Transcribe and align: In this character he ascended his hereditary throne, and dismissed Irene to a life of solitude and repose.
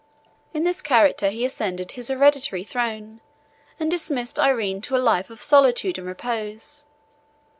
In 0.51 0.63
this 0.63 0.81
character 0.81 1.29
he 1.29 1.45
ascended 1.45 1.91
his 1.91 2.07
hereditary 2.07 2.63
throne, 2.63 3.21
and 3.79 3.91
dismissed 3.91 4.39
Irene 4.39 4.81
to 4.81 4.95
a 4.95 4.97
life 4.97 5.29
of 5.29 5.39
solitude 5.43 5.99
and 5.99 6.07
repose. 6.07 6.87